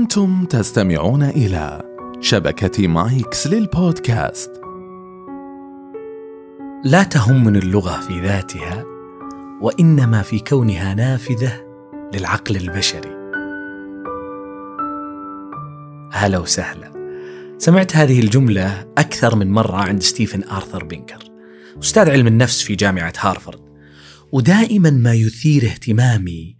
[0.00, 1.82] أنتم تستمعون إلى
[2.20, 4.50] شبكة مايكس للبودكاست.
[6.84, 8.84] لا تهمني اللغة في ذاتها
[9.60, 11.52] وإنما في كونها نافذة
[12.14, 13.10] للعقل البشري.
[16.12, 16.92] هلا وسهلا.
[17.58, 21.24] سمعت هذه الجملة أكثر من مرة عند ستيفن آرثر بينكر
[21.82, 23.60] أستاذ علم النفس في جامعة هارفارد
[24.32, 26.56] ودائما ما يثير اهتمامي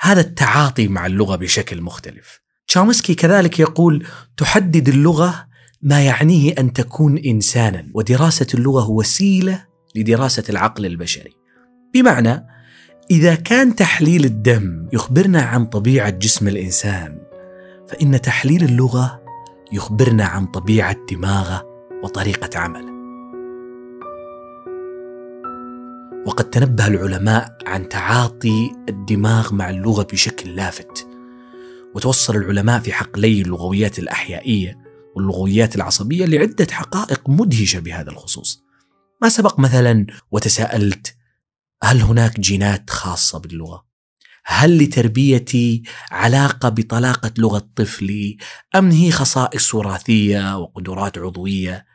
[0.00, 2.45] هذا التعاطي مع اللغة بشكل مختلف.
[2.68, 5.46] تشامسكي كذلك يقول تحدد اللغة
[5.82, 9.64] ما يعنيه أن تكون إنسانا ودراسة اللغة وسيلة
[9.96, 11.32] لدراسة العقل البشري.
[11.94, 12.46] بمعنى
[13.10, 17.18] إذا كان تحليل الدم يخبرنا عن طبيعة جسم الإنسان
[17.88, 19.22] فإن تحليل اللغة
[19.72, 21.66] يخبرنا عن طبيعة دماغه
[22.02, 22.96] وطريقة عمله.
[26.26, 31.05] وقد تنبه العلماء عن تعاطي الدماغ مع اللغة بشكل لافت.
[31.96, 34.78] وتوصل العلماء في حقلي اللغويات الأحيائية
[35.16, 38.64] واللغويات العصبية لعدة حقائق مدهشة بهذا الخصوص.
[39.22, 41.16] ما سبق مثلا وتساءلت
[41.82, 43.86] هل هناك جينات خاصة باللغة؟
[44.44, 48.36] هل لتربيتي علاقة بطلاقة لغة طفلي
[48.74, 51.86] أم هي خصائص وراثية وقدرات عضوية؟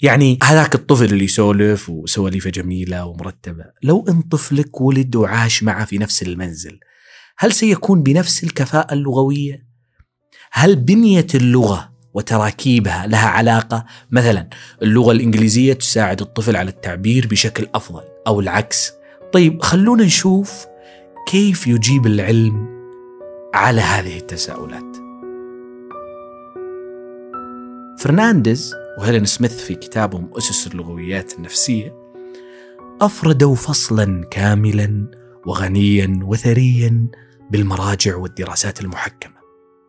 [0.00, 5.98] يعني هذاك الطفل اللي يسولف وسواليفه جميلة ومرتبة، لو ان طفلك ولد وعاش معه في
[5.98, 6.78] نفس المنزل،
[7.38, 9.66] هل سيكون بنفس الكفاءة اللغوية؟
[10.52, 14.48] هل بنية اللغة وتراكيبها لها علاقة؟ مثلا
[14.82, 18.92] اللغة الإنجليزية تساعد الطفل على التعبير بشكل أفضل أو العكس.
[19.32, 20.66] طيب خلونا نشوف
[21.26, 22.68] كيف يجيب العلم
[23.54, 24.96] على هذه التساؤلات.
[27.98, 31.94] فرنانديز وهيلين سميث في كتابهم أسس اللغويات النفسية
[33.00, 35.10] أفردوا فصلا كاملا
[35.46, 37.08] وغنيا وثريا
[37.50, 39.36] بالمراجع والدراسات المحكمة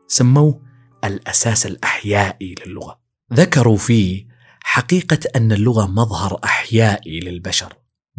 [0.07, 0.61] سموه
[1.03, 2.99] الأساس الأحيائي للغة.
[3.33, 4.27] ذكروا فيه
[4.59, 7.73] حقيقة أن اللغة مظهر أحيائي للبشر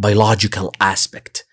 [0.07, 1.49] biological aspect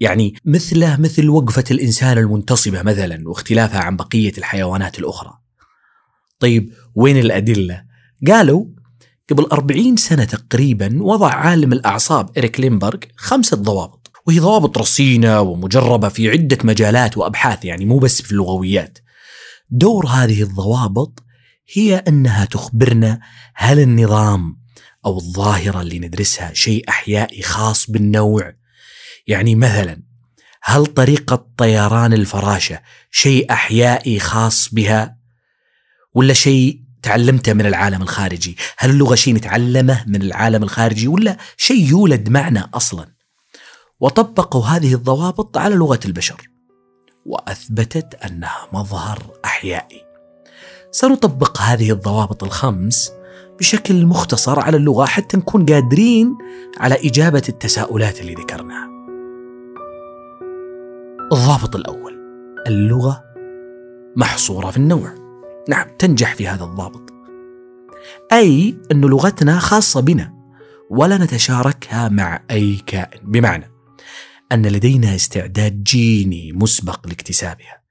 [0.00, 5.32] يعني مثله مثل وقفة الإنسان المنتصبة مثلا واختلافها عن بقية الحيوانات الأخرى.
[6.38, 7.84] طيب وين الأدلة؟
[8.26, 8.66] قالوا
[9.30, 16.08] قبل أربعين سنة تقريبا وضع عالم الأعصاب إريك لينبرغ خمسة ضوابط وهي ضوابط رصينة ومجربة
[16.08, 18.98] في عدة مجالات وأبحاث يعني مو بس في اللغويات.
[19.70, 21.22] دور هذه الضوابط
[21.74, 23.20] هي أنها تخبرنا
[23.54, 24.56] هل النظام
[25.06, 28.52] أو الظاهرة اللي ندرسها شيء أحيائي خاص بالنوع.
[29.26, 30.02] يعني مثلا
[30.62, 32.80] هل طريقة طيران الفراشة
[33.10, 35.16] شيء أحيائي خاص بها؟
[36.14, 41.88] ولا شيء تعلمته من العالم الخارجي؟ هل اللغة شيء نتعلمه من العالم الخارجي؟ ولا شيء
[41.88, 43.13] يولد معنا أصلا؟
[44.04, 46.50] وطبقوا هذه الضوابط على لغة البشر
[47.26, 50.04] وأثبتت أنها مظهر أحيائي.
[50.90, 53.12] سنطبق هذه الضوابط الخمس
[53.58, 56.38] بشكل مختصر على اللغة حتى نكون قادرين
[56.78, 58.88] على إجابة التساؤلات اللي ذكرناها.
[61.32, 62.14] الضابط الأول
[62.66, 63.24] اللغة
[64.16, 65.14] محصورة في النوع.
[65.68, 67.10] نعم تنجح في هذا الضابط.
[68.32, 70.34] أي أن لغتنا خاصة بنا
[70.90, 73.73] ولا نتشاركها مع أي كائن بمعنى
[74.52, 77.84] أن لدينا استعداد جيني مسبق لاكتسابها.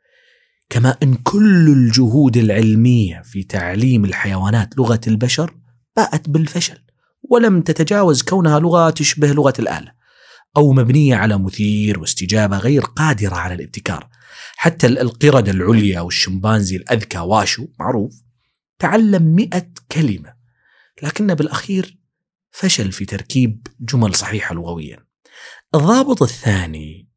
[0.69, 5.55] كما أن كل الجهود العلمية في تعليم الحيوانات لغة البشر
[5.95, 6.79] باءت بالفشل
[7.29, 9.91] ولم تتجاوز كونها لغة تشبه لغة الآلة
[10.57, 14.09] أو مبنية على مثير واستجابة غير قادرة على الابتكار.
[14.55, 18.13] حتى القردة العليا والشمبانزي الأذكى واشو معروف
[18.79, 20.33] تعلم مئة كلمة
[21.03, 21.97] لكن بالأخير
[22.51, 25.12] فشل في تركيب جمل صحيحة لغويا.
[25.75, 27.09] الضابط الثاني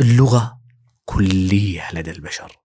[0.00, 0.60] اللغة
[1.04, 2.58] كلية لدى البشر.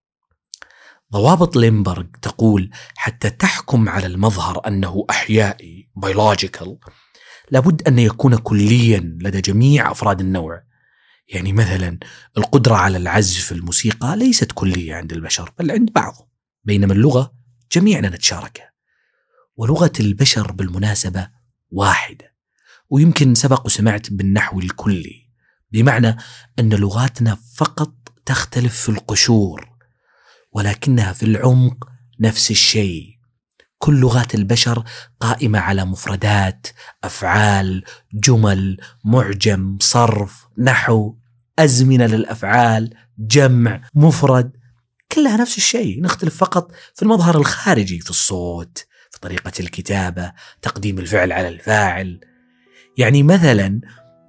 [1.12, 6.78] ضوابط لينبرغ تقول حتى تحكم على المظهر أنه أحيائي biological
[7.50, 10.62] لابد أن يكون كليا لدى جميع أفراد النوع.
[11.28, 11.98] يعني مثلا
[12.38, 16.30] القدرة على العزف الموسيقى ليست كلية عند البشر بل عند بعض.
[16.64, 17.34] بينما اللغة
[17.72, 18.72] جميعنا نتشاركها.
[19.56, 21.30] ولغة البشر بالمناسبة
[21.70, 22.37] واحدة.
[22.90, 25.28] ويمكن سبق وسمعت بالنحو الكلي
[25.72, 26.16] بمعنى
[26.58, 27.94] أن لغاتنا فقط
[28.26, 29.68] تختلف في القشور
[30.52, 31.88] ولكنها في العمق
[32.20, 33.18] نفس الشيء.
[33.78, 34.84] كل لغات البشر
[35.20, 36.66] قائمة على مفردات
[37.04, 41.16] أفعال جمل معجم صرف نحو
[41.58, 44.52] أزمنة للأفعال جمع مفرد
[45.12, 46.02] كلها نفس الشيء.
[46.02, 50.32] نختلف فقط في المظهر الخارجي في الصوت في طريقة الكتابة
[50.62, 52.20] تقديم الفعل على الفاعل
[52.98, 53.80] يعني مثلا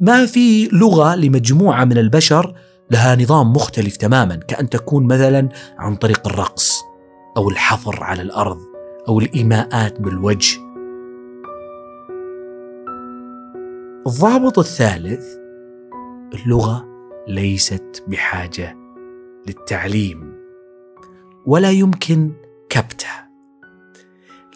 [0.02, 2.56] ما في لغة لمجموعة من البشر
[2.92, 6.82] لها نظام مختلف تماما كأن تكون مثلا عن طريق الرقص
[7.38, 8.60] أو الحفر على الأرض
[9.08, 10.58] أو الإيماءات بالوجه.
[14.08, 15.26] الضابط الثالث
[16.34, 16.86] اللغة
[17.28, 18.78] ليست بحاجة
[19.48, 20.34] للتعليم
[21.46, 22.32] ولا يمكن
[22.70, 23.30] كبتها.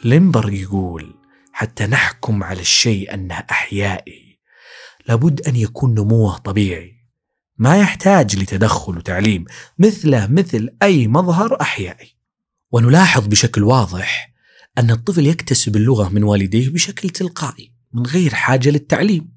[0.05, 1.22] ليمبر يقول
[1.53, 4.39] حتى نحكم على الشيء أنه أحيائي.
[5.07, 6.93] لابد أن يكون نموه طبيعي.
[7.57, 9.45] ما يحتاج لتدخل وتعليم
[9.79, 12.15] مثله مثل أي مظهر أحيائي.
[12.71, 14.33] ونلاحظ بشكل واضح
[14.77, 19.33] أن الطفل يكتسب اللغة من والديه بشكل تلقائي من غير حاجة للتعليم.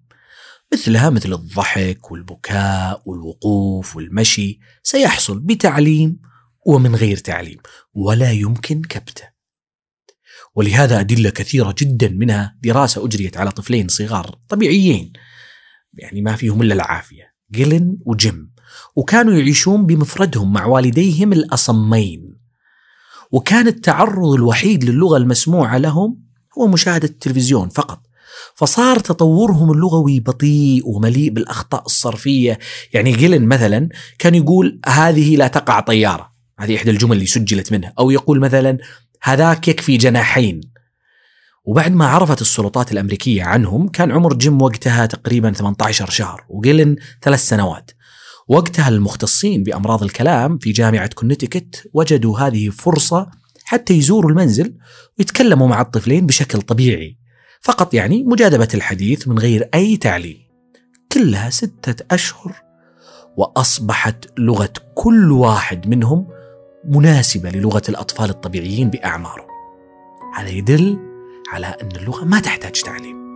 [0.72, 6.20] مثلها مثل الضحك والبكاء والوقوف والمشي سيحصل بتعليم
[6.66, 7.58] ومن غير تعليم
[7.94, 9.35] ولا يمكن كبته.
[10.56, 15.12] ولهذا أدلة كثيرة جدا منها دراسة أجريت على طفلين صغار طبيعيين
[15.94, 18.56] يعني ما فيهم إلا العافية جيلن وجيم
[18.96, 22.36] وكانوا يعيشون بمفردهم مع والديهم الأصمين.
[23.30, 26.22] وكان التعرض الوحيد للغة المسموعة لهم
[26.58, 28.02] هو مشاهدة التلفزيون فقط
[28.54, 32.58] فصار تطورهم اللغوي بطيء ومليء بالأخطاء الصرفية.
[32.92, 33.88] يعني جيلن مثلا
[34.18, 38.78] كان يقول هذه لا تقع طيارة هذه إحدى الجمل اللي سجلت منها أو يقول مثلا
[39.22, 40.60] هذاك يكفي جناحين.
[41.64, 47.48] وبعد ما عرفت السلطات الأمريكية عنهم كان عمر جيم وقتها تقريبا 18 شهر وجيلن ثلاث
[47.48, 47.90] سنوات.
[48.48, 53.30] وقتها المختصين بأمراض الكلام في جامعة كونيتيكت وجدوا هذه فرصة
[53.64, 54.76] حتى يزوروا المنزل
[55.18, 57.18] ويتكلموا مع الطفلين بشكل طبيعي
[57.60, 60.46] فقط يعني مجاذبة الحديث من غير أي تعليم.
[61.12, 62.54] كلها ستة أشهر
[63.36, 66.26] وأصبحت لغة كل واحد منهم
[66.88, 69.48] مناسبة للغة الأطفال الطبيعيين بأعمارهم.
[70.34, 70.98] هذا يدل
[71.52, 73.26] على أن اللغة ما تحتاج تعليم.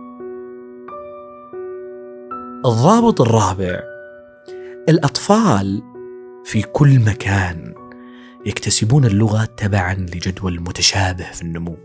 [2.65, 3.83] الضابط الرابع
[4.89, 5.81] الأطفال
[6.45, 7.73] في كل مكان
[8.45, 11.77] يكتسبون اللغة تبعا لجدول متشابه في النمو.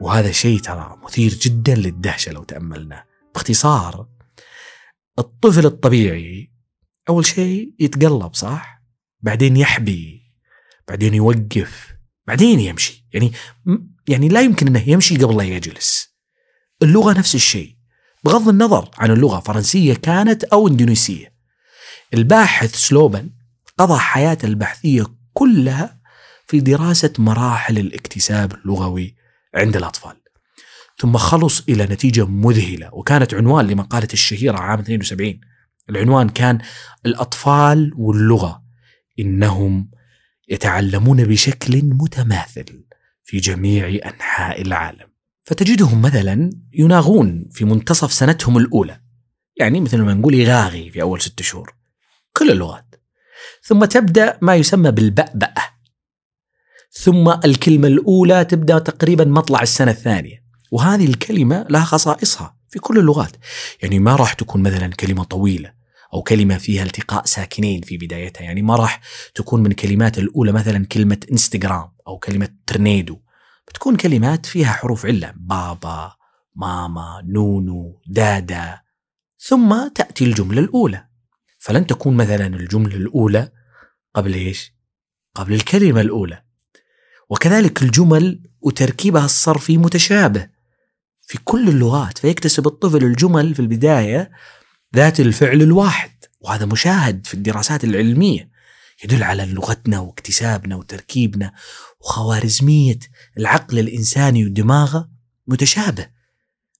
[0.00, 4.06] وهذا شيء ترى مثير جدا للدهشة لو تأملنا باختصار
[5.18, 6.50] الطفل الطبيعي
[7.08, 8.82] أول شيء يتقلب صح؟
[9.20, 10.21] بعدين يحبي
[10.88, 11.92] بعدين يوقف.
[12.26, 13.08] بعدين يمشي.
[13.12, 13.32] يعني
[14.08, 16.08] يعني لا يمكن إنه يمشي قبل لا يجلس.
[16.82, 17.76] اللغة نفس الشيء.
[18.24, 21.32] بغض النظر عن اللغة فرنسية كانت أو إندونيسية.
[22.14, 23.30] الباحث سلوبن
[23.78, 26.00] قضى حياته البحثية كلها
[26.46, 29.16] في دراسة مراحل الاكتساب اللغوي
[29.54, 30.22] عند الأطفال.
[30.98, 35.40] ثم خلص إلى نتيجة مذهلة وكانت عنوان لمقالته الشهيرة عام 72
[35.90, 36.58] العنوان كان
[37.06, 38.62] الأطفال واللغة
[39.20, 39.90] إنهم
[40.48, 42.84] يتعلمون بشكل متماثل
[43.24, 45.12] في جميع أنحاء العالم.
[45.42, 49.00] فتجدهم مثلا يناغون في منتصف سنتهم الأولى.
[49.56, 51.74] يعني مثل ما نقول يغاغي في أول ست شهور.
[52.32, 52.94] كل اللغات.
[53.62, 55.54] ثم تبدأ ما يسمى بالبأبأة.
[56.90, 60.44] ثم الكلمة الأولى تبدأ تقريبا مطلع السنة الثانية.
[60.70, 63.36] وهذه الكلمة لها خصائصها في كل اللغات.
[63.82, 65.81] يعني ما راح تكون مثلا كلمة طويلة
[66.14, 68.42] أو كلمة فيها التقاء ساكنين في بدايتها.
[68.42, 69.00] يعني ما راح
[69.34, 73.18] تكون من كلمات الأولى مثلا كلمة إنستغرام أو كلمة ترنيدو
[73.68, 76.12] بتكون كلمات فيها حروف علة بابا
[76.56, 78.80] ماما نونو دادا.
[79.38, 81.06] ثم تأتي الجملة الأولى.
[81.58, 83.52] فلن تكون مثلا الجملة الأولى
[84.14, 84.72] قبل إيش؟
[85.34, 86.42] قبل الكلمة الأولى.
[87.30, 90.48] وكذلك الجمل وتركيبها الصرفي متشابه
[91.22, 92.18] في كل اللغات.
[92.18, 94.30] فيكتسب الطفل الجمل في البداية
[94.96, 96.10] ذات الفعل الواحد.
[96.40, 98.52] وهذا مشاهد في الدراسات العلمية.
[99.04, 101.52] يدل على لغتنا واكتسابنا وتركيبنا
[102.00, 102.98] وخوارزمية
[103.38, 105.10] العقل الإنساني ودماغه
[105.46, 106.08] متشابه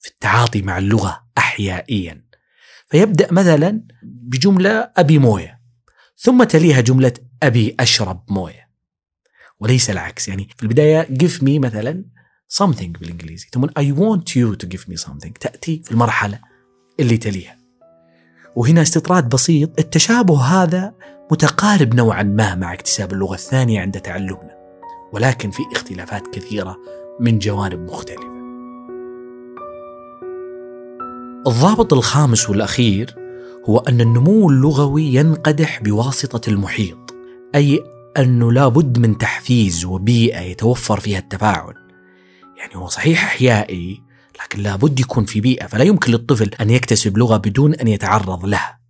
[0.01, 2.25] في التعاطي مع اللغة أحيائيا.
[2.91, 5.61] فيبدأ مثلا بجملة أبي موية
[6.17, 8.69] ثم تليها جملة أبي أشرب موية.
[9.61, 12.05] وليس العكس يعني في البداية give me مثلا
[12.63, 16.39] something بالإنجليزي ثم I want you to give me something تأتي في المرحلة
[17.01, 17.62] اللي تليها.
[18.57, 19.71] وهنا استطراد بسيط.
[19.79, 20.95] التشابه هذا
[21.31, 24.57] متقارب نوعا ما مع اكتساب اللغة الثانية عند تعلمنا
[25.13, 26.77] ولكن في اختلافات كثيرة
[27.21, 28.33] من جوانب مختلفة.
[31.47, 33.15] الضابط الخامس والأخير
[33.69, 37.15] هو أن النمو اللغوي ينقدح بواسطة المحيط
[37.55, 37.85] أي
[38.19, 41.75] أنه لابد من تحفيز وبيئة يتوفر فيها التفاعل.
[42.57, 44.03] يعني هو صحيح أحيائي
[44.43, 48.81] لكن لابد يكون في بيئة فلا يمكن للطفل أن يكتسب لغة بدون أن يتعرض لها.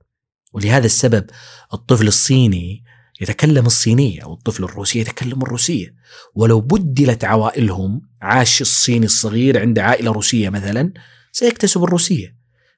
[0.52, 1.26] ولهذا السبب
[1.74, 2.84] الطفل الصيني
[3.20, 5.94] يتكلم الصينية أو الطفل الروسي يتكلم الروسية.
[6.34, 10.92] ولو بدلت عوائلهم عاش الصيني الصغير عند عائلة روسية مثلا
[11.32, 12.36] سيكتسب الروسية.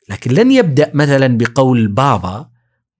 [0.08, 2.50] لكن لن يبدأ مثلا بقول بابا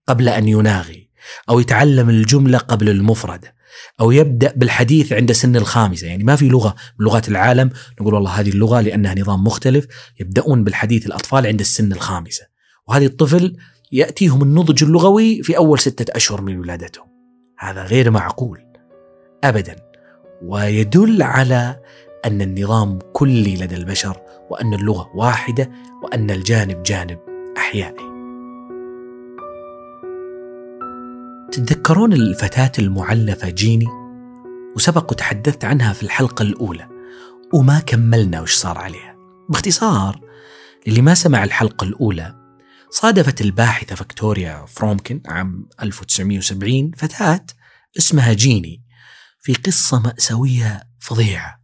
[0.07, 1.09] قبل أن يناغي
[1.49, 3.54] أو يتعلم الجملة قبل المفردة.
[3.99, 6.07] أو يبدأ بالحديث عند سن الخامسة.
[6.07, 7.69] يعني ما في لغة من لغات العالم
[8.01, 9.87] نقول والله هذه اللغة لأنها نظام مختلف
[10.19, 12.43] يبدأون بالحديث الأطفال عند السن الخامسة.
[12.87, 13.57] وهذه الطفل
[13.91, 17.07] يأتيهم النضج اللغوي في أول ستة أشهر من ولادتهم.
[17.59, 18.59] هذا غير معقول
[19.43, 19.75] أبدا.
[20.41, 21.79] ويدل على
[22.25, 24.17] أن النظام كلي لدى البشر
[24.49, 25.71] وأن اللغة واحدة
[26.03, 27.19] وأن الجانب جانب
[27.57, 28.04] أحيائي.
[31.55, 33.87] تتذكرون الفتاة المعلفة جيني؟
[34.75, 36.89] وسبق وتحدثت عنها في الحلقة الأولى.
[37.53, 39.15] وما كملنا وش صار عليها.
[39.49, 40.21] باختصار
[40.87, 42.35] للي ما سمع الحلقة الأولى
[42.89, 47.45] صادفت الباحثة فيكتوريا فرومكن عام 1970 فتاة
[47.97, 48.83] اسمها جيني
[49.39, 51.61] في قصة مأساوية فظيعة.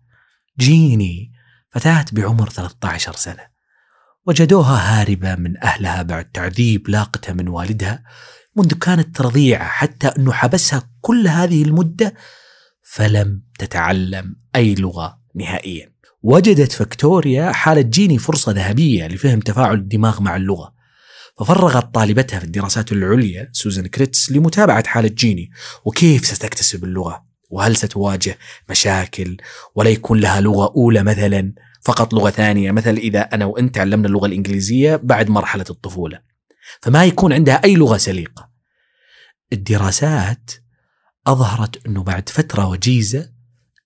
[0.60, 1.31] جيني
[1.69, 3.51] فتاة بعمر 13 سنة.
[4.25, 8.03] وجدوها هاربة من أهلها بعد تعذيب لاقته من والدها
[8.55, 12.13] منذ كانت رضيعة حتى أنه حبسها كل هذه المدة
[12.81, 15.91] فلم تتعلم أي لغة نهائيا.
[16.24, 20.74] وجدت فكتوريا حالة جيني فرصة ذهبية لفهم تفاعل الدماغ مع اللغة.
[21.39, 25.51] ففرغت طالبتها في الدراسات العليا سوزان كريتس لمتابعة حالة جيني
[25.86, 28.38] وكيف ستكتسب اللغة وهل ستواجه
[28.70, 29.38] مشاكل
[29.75, 34.25] ولا يكون لها لغة أولى مثلا فقط لغة ثانية مثل إذا أنا وأنت تعلمنا اللغة
[34.25, 36.30] الإنجليزية بعد مرحلة الطفولة.
[36.81, 38.51] فما يكون عندها أي لغة سليقة.
[39.53, 40.51] الدراسات
[41.27, 43.29] أظهرت أنه بعد فترة وجيزة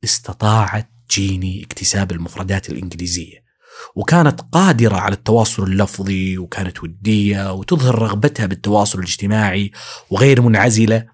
[0.03, 3.46] استطاعت جيني اكتساب المفردات الإنجليزية
[3.96, 9.72] وكانت قادرة على التواصل اللفظي وكانت ودية وتظهر رغبتها بالتواصل الاجتماعي
[10.10, 11.08] وغير منعزلة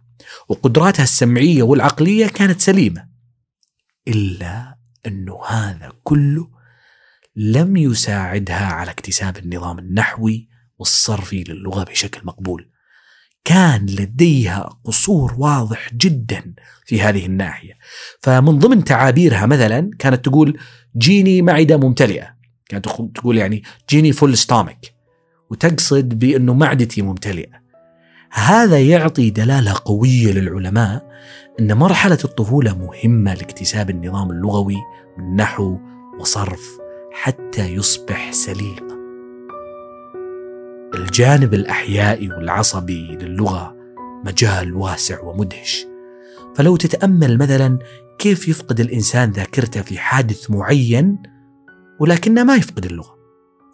[0.50, 3.08] وقدراتها السمعية والعقلية كانت سليمة.
[4.08, 4.78] إلا
[5.08, 6.50] أنه هذا كله
[7.36, 10.51] لم يساعدها على اكتساب النظام النحوي
[10.82, 12.70] والصرفي للغة بشكل مقبول.
[13.46, 16.54] كان لديها قصور واضح جدا
[16.86, 17.74] في هذه الناحية.
[18.22, 20.58] فمن ضمن تعابيرها مثلا كانت تقول
[20.98, 22.36] جيني معدة ممتلئة
[22.70, 22.86] كانت
[23.16, 24.94] تقول يعني جيني فول ستامك
[25.50, 27.62] وتقصد بأنه معدتي ممتلئة.
[28.32, 31.12] هذا يعطي دلالة قوية للعلماء
[31.60, 34.78] أن مرحلة الطفولة مهمة لاكتساب النظام اللغوي
[35.18, 35.80] من نحو
[36.20, 36.62] وصرف
[37.14, 38.91] حتى يصبح سليقا
[40.94, 43.76] الجانب الأحيائي والعصبي للغة
[44.26, 45.86] مجال واسع ومدهش.
[46.56, 47.80] فلو تتأمل مثلا
[48.20, 51.24] كيف يفقد الإنسان ذاكرته في حادث معين
[52.00, 53.18] ولكنه ما يفقد اللغة.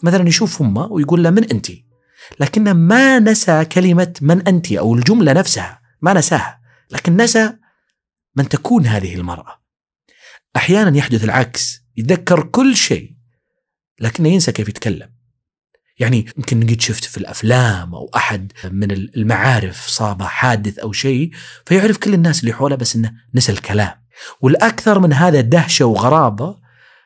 [0.04, 1.68] مثلا يشوف أمه ويقول له من أنت
[2.40, 5.82] لكنه ما نسى كلمة من أنت أو الجملة نفسها.
[6.02, 6.62] ما نساها.
[6.92, 7.54] لكن نسى
[8.36, 9.62] من تكون هذه المرأة.
[10.56, 11.82] أحيانا يحدث العكس.
[11.98, 13.16] يتذكر كل شيء
[14.00, 15.17] لكنه ينسى كيف يتكلم.
[16.00, 21.32] يعني يمكن قد شفت في الأفلام أو أحد من المعارف صاب حادث أو شيء
[21.66, 23.94] فيعرف كل الناس اللي حوله بس إنه نسى الكلام.
[24.42, 26.58] والأكثر من هذا دهشة وغرابة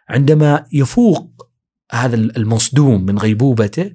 [0.10, 1.48] عندما يفوق
[1.91, 3.91] هذا المصدوم من غيبوبته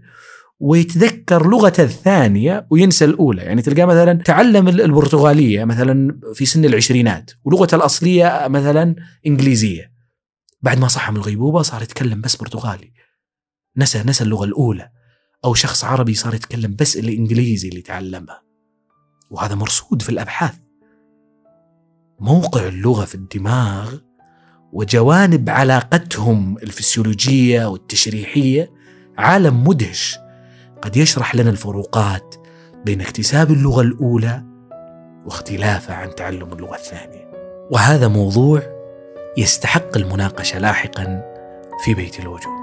[0.60, 3.42] ويتذكر لغته الثانية وينسى الأولى.
[3.42, 9.92] يعني تلقاه مثلا تعلم البرتغالية مثلا في سن العشرينات ولغته الأصلية مثلا إنجليزية.
[10.62, 12.92] بعد ما صح من الغيبوبة صار يتكلم بس برتغالي.
[13.76, 14.90] نسى نسى اللغة الأولى.
[15.44, 18.42] أو شخص عربي صار يتكلم بس الإنجليزي اللي تعلمها.
[19.30, 20.54] وهذا مرصود في الأبحاث.
[22.20, 23.94] موقع اللغة في الدماغ
[24.72, 28.72] وجوانب علاقتهم الفسيولوجية والتشريحية
[29.18, 30.18] عالم مدهش.
[30.82, 32.34] قد يشرح لنا الفروقات
[32.84, 34.44] بين اكتساب اللغة الأولى
[35.24, 37.30] واختلافه عن تعلم اللغة الثانية.
[37.70, 38.62] وهذا موضوع
[39.38, 41.22] يستحق المناقشة لاحقا
[41.84, 42.55] في بيت الوجود.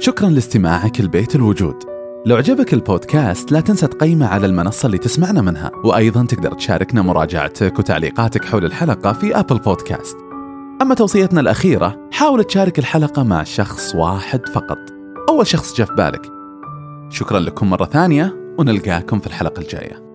[0.00, 1.76] شكرا لاستماعك لبيت الوجود.
[2.26, 5.70] لو عجبك البودكاست لا تنسى تقيمه على المنصة اللي تسمعنا منها.
[5.84, 10.16] وأيضا تقدر تشاركنا مراجعتك وتعليقاتك حول الحلقة في أبل بودكاست
[10.82, 14.78] أما توصيتنا الأخيرة حاول تشارك الحلقة مع شخص واحد فقط.
[15.28, 16.22] أول شخص جاء في بالك.
[17.10, 20.09] شكرا لكم مرة ثانية ونلقاكم في الحلقة الجاية.